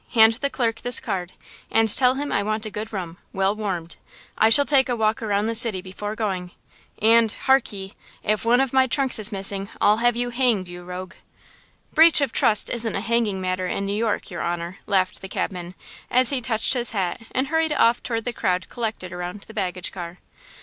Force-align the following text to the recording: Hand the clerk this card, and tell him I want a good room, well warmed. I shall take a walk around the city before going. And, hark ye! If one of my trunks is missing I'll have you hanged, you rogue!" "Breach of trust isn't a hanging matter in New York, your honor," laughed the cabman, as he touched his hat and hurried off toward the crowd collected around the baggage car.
Hand 0.13 0.33
the 0.33 0.49
clerk 0.49 0.81
this 0.81 0.99
card, 0.99 1.33
and 1.69 1.87
tell 1.87 2.15
him 2.15 2.31
I 2.31 2.41
want 2.41 2.65
a 2.65 2.71
good 2.71 2.91
room, 2.91 3.19
well 3.33 3.55
warmed. 3.55 3.97
I 4.35 4.49
shall 4.49 4.65
take 4.65 4.89
a 4.89 4.95
walk 4.95 5.21
around 5.21 5.45
the 5.45 5.53
city 5.53 5.79
before 5.79 6.15
going. 6.15 6.49
And, 6.99 7.31
hark 7.43 7.71
ye! 7.71 7.93
If 8.23 8.43
one 8.43 8.61
of 8.61 8.73
my 8.73 8.87
trunks 8.87 9.19
is 9.19 9.31
missing 9.31 9.69
I'll 9.79 9.97
have 9.97 10.15
you 10.15 10.31
hanged, 10.31 10.67
you 10.69 10.81
rogue!" 10.83 11.13
"Breach 11.93 12.19
of 12.19 12.31
trust 12.31 12.67
isn't 12.71 12.95
a 12.95 12.99
hanging 12.99 13.39
matter 13.39 13.67
in 13.67 13.85
New 13.85 13.93
York, 13.93 14.31
your 14.31 14.41
honor," 14.41 14.79
laughed 14.87 15.21
the 15.21 15.29
cabman, 15.29 15.75
as 16.09 16.31
he 16.31 16.41
touched 16.41 16.73
his 16.73 16.93
hat 16.93 17.21
and 17.31 17.49
hurried 17.49 17.71
off 17.73 18.01
toward 18.01 18.25
the 18.25 18.33
crowd 18.33 18.69
collected 18.69 19.13
around 19.13 19.41
the 19.41 19.53
baggage 19.53 19.91
car. 19.91 20.17